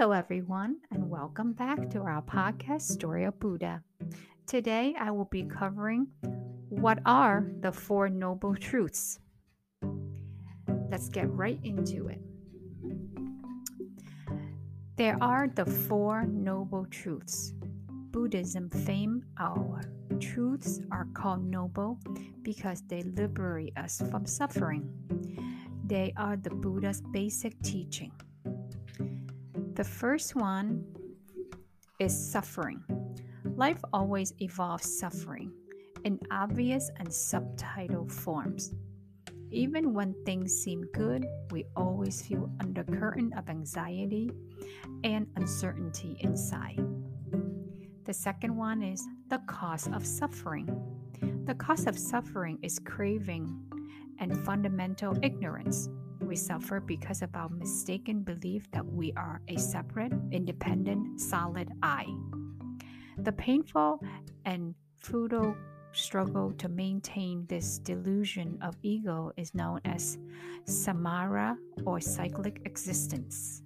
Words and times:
Hello, 0.00 0.12
everyone, 0.12 0.76
and 0.90 1.10
welcome 1.10 1.52
back 1.52 1.90
to 1.90 1.98
our 1.98 2.22
podcast, 2.22 2.80
Story 2.90 3.24
of 3.24 3.38
Buddha. 3.38 3.82
Today, 4.46 4.94
I 4.98 5.10
will 5.10 5.26
be 5.26 5.42
covering 5.42 6.06
what 6.70 7.00
are 7.04 7.46
the 7.60 7.70
Four 7.70 8.08
Noble 8.08 8.54
Truths. 8.54 9.18
Let's 10.90 11.10
get 11.10 11.30
right 11.30 11.60
into 11.64 12.08
it. 12.08 12.18
There 14.96 15.18
are 15.20 15.48
the 15.54 15.66
Four 15.66 16.24
Noble 16.24 16.86
Truths. 16.86 17.52
Buddhism 18.10 18.70
fame 18.70 19.22
our 19.38 19.82
truths 20.18 20.80
are 20.90 21.08
called 21.12 21.44
noble 21.44 21.98
because 22.40 22.82
they 22.88 23.02
liberate 23.02 23.76
us 23.76 24.00
from 24.10 24.24
suffering. 24.24 24.88
They 25.84 26.14
are 26.16 26.38
the 26.38 26.48
Buddha's 26.48 27.02
basic 27.12 27.60
teaching. 27.60 28.12
The 29.80 29.84
first 29.84 30.36
one 30.36 30.84
is 31.98 32.12
suffering. 32.12 32.84
Life 33.56 33.82
always 33.94 34.34
involves 34.38 34.98
suffering 34.98 35.52
in 36.04 36.20
obvious 36.30 36.90
and 36.98 37.10
subtitle 37.10 38.06
forms. 38.06 38.74
Even 39.50 39.94
when 39.94 40.14
things 40.26 40.52
seem 40.52 40.84
good, 40.92 41.24
we 41.50 41.64
always 41.76 42.20
feel 42.20 42.50
undercurrent 42.60 43.32
of 43.38 43.48
anxiety 43.48 44.30
and 45.02 45.26
uncertainty 45.36 46.18
inside. 46.20 46.86
The 48.04 48.12
second 48.12 48.54
one 48.54 48.82
is 48.82 49.02
the 49.30 49.40
cause 49.46 49.88
of 49.94 50.04
suffering. 50.04 50.68
The 51.46 51.54
cause 51.54 51.86
of 51.86 51.98
suffering 51.98 52.58
is 52.62 52.78
craving 52.80 53.58
and 54.18 54.44
fundamental 54.44 55.16
ignorance. 55.22 55.88
We 56.30 56.36
suffer 56.36 56.78
because 56.78 57.22
of 57.22 57.34
our 57.34 57.48
mistaken 57.48 58.22
belief 58.22 58.70
that 58.70 58.86
we 58.86 59.12
are 59.16 59.42
a 59.48 59.56
separate, 59.58 60.12
independent, 60.30 61.20
solid 61.20 61.72
I. 61.82 62.06
The 63.18 63.32
painful 63.32 64.00
and 64.44 64.76
futile 64.94 65.56
struggle 65.90 66.52
to 66.52 66.68
maintain 66.68 67.46
this 67.48 67.80
delusion 67.80 68.58
of 68.62 68.76
ego 68.82 69.32
is 69.36 69.56
known 69.56 69.80
as 69.84 70.18
samsara 70.66 71.56
or 71.84 71.98
cyclic 71.98 72.62
existence. 72.64 73.62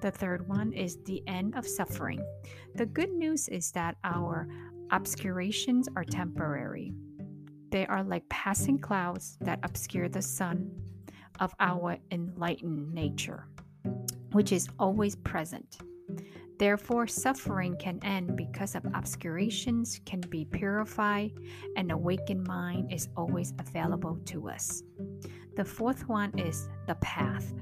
The 0.00 0.10
third 0.10 0.48
one 0.48 0.72
is 0.72 0.98
the 1.04 1.22
end 1.28 1.54
of 1.54 1.68
suffering. 1.68 2.20
The 2.74 2.86
good 2.86 3.12
news 3.12 3.46
is 3.46 3.70
that 3.72 3.94
our 4.02 4.48
obscurations 4.90 5.88
are 5.94 6.02
temporary. 6.02 6.92
They 7.70 7.86
are 7.86 8.02
like 8.02 8.28
passing 8.28 8.80
clouds 8.80 9.38
that 9.42 9.60
obscure 9.62 10.08
the 10.08 10.20
sun 10.20 10.72
of 11.40 11.54
our 11.58 11.98
enlightened 12.10 12.94
nature, 12.94 13.46
which 14.32 14.52
is 14.52 14.68
always 14.78 15.16
present. 15.16 15.78
Therefore, 16.58 17.06
suffering 17.06 17.74
can 17.78 17.98
end 18.04 18.36
because 18.36 18.74
of 18.74 18.84
obscurations 18.94 19.98
can 20.04 20.20
be 20.20 20.44
purified, 20.44 21.32
and 21.76 21.90
awakened 21.90 22.46
mind 22.46 22.92
is 22.92 23.08
always 23.16 23.54
available 23.58 24.18
to 24.26 24.50
us. 24.50 24.82
The 25.56 25.64
fourth 25.64 26.06
one 26.06 26.38
is 26.38 26.68
the 26.86 26.96
path. 26.96 27.54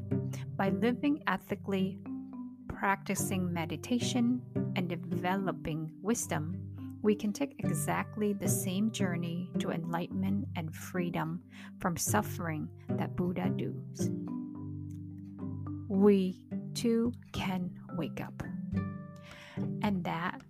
By 0.56 0.71
living 0.71 1.23
ethically, 1.29 2.01
practicing 2.67 3.53
meditation, 3.53 4.43
and 4.75 4.89
developing 4.89 5.91
wisdom, 6.03 6.56
we 7.03 7.15
can 7.15 7.33
take 7.33 7.55
exactly 7.59 8.33
the 8.33 8.49
same 8.49 8.91
journey 8.91 9.51
to 9.59 9.71
enlightenment 9.71 10.47
and 10.57 10.75
freedom 10.75 11.41
from 11.79 11.97
suffering 11.97 12.69
that 12.91 13.15
Buddha 13.17 13.51
does. 13.51 14.11
We 15.89 16.43
too 16.75 17.13
can 17.33 17.71
wake 17.97 18.21
up. 18.21 18.43
And 19.83 20.05
that 20.05 20.41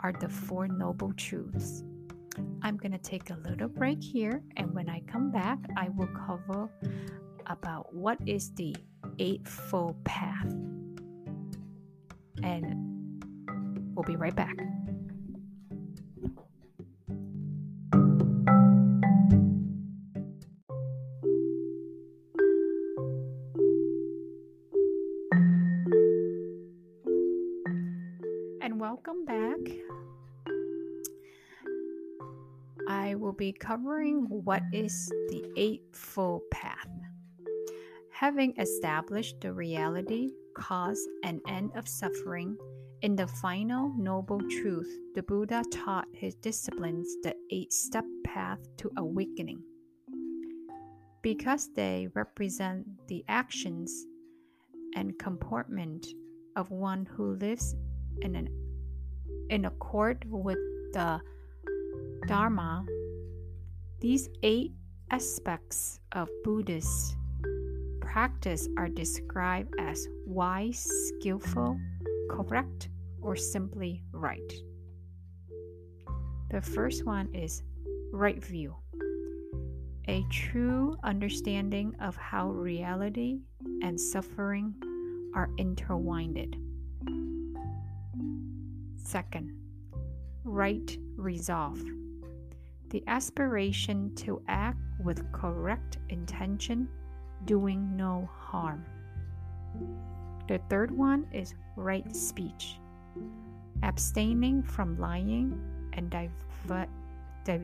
are 0.00 0.12
the 0.12 0.28
Four 0.28 0.68
Noble 0.68 1.12
Truths. 1.14 1.84
I'm 2.62 2.76
going 2.76 2.92
to 2.92 2.98
take 2.98 3.30
a 3.30 3.36
little 3.48 3.68
break 3.68 4.02
here, 4.02 4.42
and 4.56 4.74
when 4.74 4.88
I 4.88 5.00
come 5.00 5.30
back, 5.30 5.58
I 5.76 5.88
will 5.90 6.08
cover 6.26 6.68
about 7.46 7.94
what 7.94 8.18
is 8.26 8.50
the 8.54 8.74
Eightfold 9.18 10.02
Path. 10.04 10.52
And 12.42 13.22
we'll 13.94 14.04
be 14.04 14.16
right 14.16 14.34
back. 14.34 14.56
Welcome 29.06 29.24
back. 29.24 29.58
I 32.88 33.14
will 33.16 33.32
be 33.32 33.52
covering 33.52 34.26
what 34.28 34.62
is 34.72 35.08
the 35.28 35.44
Eightfold 35.56 36.42
Path. 36.50 36.88
Having 38.12 38.54
established 38.58 39.40
the 39.40 39.52
reality, 39.52 40.30
cause, 40.56 41.06
and 41.22 41.40
end 41.48 41.72
of 41.74 41.88
suffering, 41.88 42.56
in 43.02 43.16
the 43.16 43.26
final 43.26 43.92
noble 43.98 44.40
truth, 44.48 44.88
the 45.14 45.22
Buddha 45.22 45.62
taught 45.70 46.06
his 46.12 46.34
disciples 46.36 47.08
the 47.22 47.34
eight 47.50 47.72
step 47.72 48.04
path 48.24 48.60
to 48.78 48.90
awakening. 48.96 49.60
Because 51.20 51.68
they 51.74 52.08
represent 52.14 52.86
the 53.08 53.24
actions 53.28 54.06
and 54.94 55.18
comportment 55.18 56.06
of 56.56 56.70
one 56.70 57.04
who 57.04 57.34
lives 57.34 57.74
in, 58.22 58.36
an, 58.36 58.48
in 59.50 59.64
accord 59.64 60.24
with 60.28 60.58
the 60.92 61.20
Dharma, 62.26 62.86
these 64.00 64.28
eight 64.42 64.72
aspects 65.10 66.00
of 66.12 66.28
Buddhist 66.42 67.16
practice 68.00 68.68
are 68.78 68.88
described 68.88 69.74
as 69.78 70.06
wise, 70.26 70.88
skillful, 71.08 71.78
correct, 72.30 72.88
or 73.20 73.36
simply 73.36 74.02
right. 74.12 74.52
The 76.50 76.60
first 76.60 77.04
one 77.04 77.34
is 77.34 77.62
right 78.12 78.42
view, 78.42 78.76
a 80.06 80.24
true 80.30 80.96
understanding 81.02 81.94
of 82.00 82.16
how 82.16 82.50
reality 82.50 83.40
and 83.82 84.00
suffering 84.00 84.74
are 85.34 85.50
intertwined. 85.58 86.56
Second, 89.04 89.52
right 90.44 90.98
resolve, 91.16 91.78
the 92.88 93.04
aspiration 93.06 94.14
to 94.16 94.42
act 94.48 94.78
with 94.98 95.30
correct 95.30 95.98
intention, 96.08 96.88
doing 97.44 97.94
no 97.96 98.28
harm. 98.32 98.82
The 100.48 100.58
third 100.70 100.90
one 100.90 101.26
is 101.32 101.54
right 101.76 102.16
speech, 102.16 102.78
abstaining 103.82 104.62
from 104.62 104.98
lying 104.98 105.60
and 105.92 106.10
div- 106.10 106.88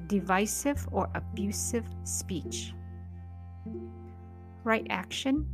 divisive 0.08 0.86
or 0.92 1.08
abusive 1.14 1.86
speech. 2.04 2.74
Right 4.62 4.86
action, 4.90 5.46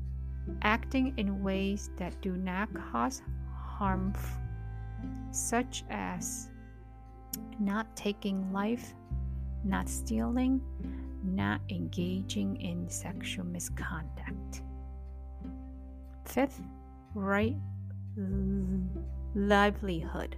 acting 0.63 1.15
in 1.17 1.45
ways 1.45 1.91
that 1.97 2.21
do 2.23 2.37
not 2.37 2.69
cause 2.75 3.23
harm, 3.55 4.13
such 5.31 5.85
as 5.91 6.49
not 7.59 7.95
taking 7.97 8.53
life, 8.53 8.95
not 9.65 9.89
stealing, 9.89 10.61
not 11.23 11.61
engaging 11.71 12.61
in 12.61 12.89
sexual 12.89 13.45
misconduct. 13.45 14.63
Fifth, 16.25 16.61
right 17.15 17.57
livelihood, 19.35 20.37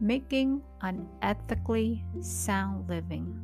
making 0.00 0.62
an 0.82 1.08
ethically 1.22 2.04
sound 2.20 2.88
living, 2.88 3.40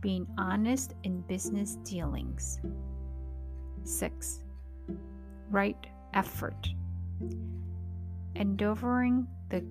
being 0.00 0.26
honest 0.38 0.94
in 1.04 1.20
business 1.22 1.76
dealings. 1.84 2.60
Six, 3.84 4.42
right 5.50 5.86
effort, 6.14 6.68
endeavoring 8.34 9.28
the 9.48 9.64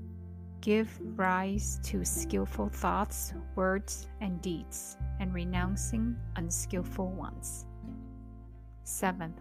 give 0.61 0.99
rise 1.15 1.79
to 1.83 2.03
skillful 2.03 2.69
thoughts, 2.69 3.33
words, 3.55 4.07
and 4.19 4.41
deeds, 4.41 4.97
and 5.19 5.31
renouncing 5.31 6.15
unskillful 6.37 7.11
ones. 7.11 7.65
Seventh, 8.83 9.39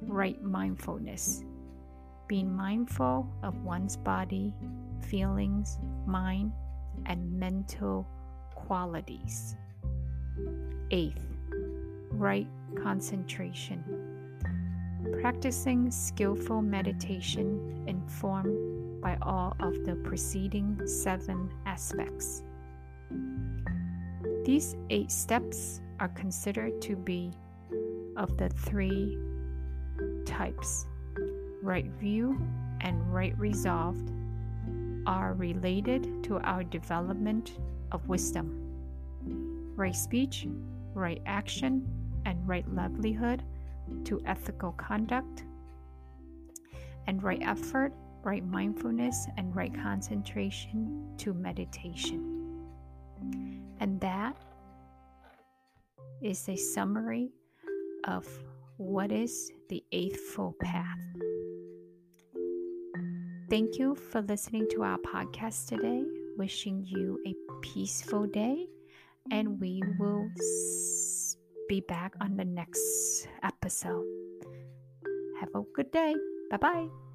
right 0.00 0.42
mindfulness, 0.42 1.44
being 2.28 2.54
mindful 2.54 3.28
of 3.42 3.62
one's 3.62 3.96
body, 3.96 4.54
feelings, 5.02 5.78
mind, 6.06 6.52
and 7.04 7.30
mental 7.38 8.08
qualities. 8.54 9.54
Eighth, 10.90 11.26
right 12.10 12.48
concentration, 12.82 13.84
practicing 15.20 15.90
skillful 15.90 16.62
meditation 16.62 17.84
informed 17.86 18.77
by 19.00 19.16
all 19.22 19.56
of 19.60 19.84
the 19.84 19.94
preceding 19.96 20.80
seven 20.86 21.50
aspects. 21.66 22.42
These 24.44 24.76
eight 24.90 25.10
steps 25.10 25.80
are 26.00 26.08
considered 26.08 26.80
to 26.82 26.96
be 26.96 27.32
of 28.16 28.36
the 28.36 28.48
three 28.48 29.18
types 30.24 30.86
right 31.62 31.86
view 32.00 32.40
and 32.80 33.12
right 33.12 33.38
resolved 33.38 34.10
are 35.06 35.34
related 35.34 36.22
to 36.24 36.38
our 36.40 36.62
development 36.64 37.58
of 37.92 38.06
wisdom. 38.08 38.64
Right 39.76 39.94
speech, 39.94 40.46
right 40.94 41.22
action, 41.26 41.86
and 42.26 42.46
right 42.46 42.66
livelihood 42.74 43.42
to 44.04 44.20
ethical 44.26 44.72
conduct, 44.72 45.44
and 47.06 47.22
right 47.22 47.40
effort, 47.42 47.92
right 48.22 48.44
mindfulness, 48.44 49.26
and 49.36 49.54
right 49.54 49.74
concentration 49.74 51.14
to 51.18 51.34
meditation. 51.34 52.64
And 53.80 54.00
that 54.00 54.36
is 56.22 56.48
a 56.48 56.56
summary 56.56 57.30
of 58.04 58.26
what 58.76 59.12
is 59.12 59.50
the 59.68 59.82
Eightfold 59.92 60.58
Path. 60.60 60.98
Thank 63.50 63.78
you 63.78 63.94
for 63.94 64.20
listening 64.22 64.68
to 64.72 64.82
our 64.82 64.98
podcast 64.98 65.68
today. 65.68 66.04
Wishing 66.36 66.84
you 66.86 67.18
a 67.26 67.34
peaceful 67.62 68.26
day, 68.26 68.68
and 69.30 69.58
we 69.58 69.82
will 69.98 70.30
be 71.68 71.80
back 71.80 72.14
on 72.20 72.36
the 72.36 72.44
next 72.44 73.26
episode. 73.42 74.04
Have 75.40 75.48
a 75.54 75.62
good 75.74 75.90
day. 75.90 76.14
Bye 76.50 76.56
bye. 76.58 77.07